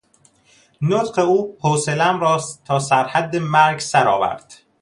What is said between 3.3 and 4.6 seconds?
مرگ سرآورد!